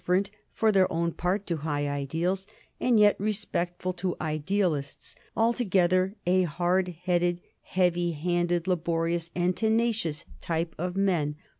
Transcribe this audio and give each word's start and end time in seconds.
16 0.01 0.03
NORMANS 0.07 0.27
IN 0.31 0.33
EUROPEAN 0.33 0.37
HISTORY 0.39 0.55
for 0.55 0.71
their 0.71 0.93
own 0.93 1.11
part 1.11 1.45
to 1.45 1.57
high 1.57 1.87
ideals, 1.87 2.47
and 2.79 2.99
yet 2.99 3.19
respectful 3.19 3.93
to 3.93 4.15
idealists; 4.19 5.15
altogether 5.37 6.15
a 6.25 6.41
hard 6.41 6.87
headed, 7.03 7.39
heavy 7.61 8.13
handed, 8.13 8.65
la 8.65 8.77
borious 8.77 9.29
and 9.35 9.55
tenacious 9.55 10.25
type 10.41 10.73
of 10.79 10.95
men." 10.97 11.35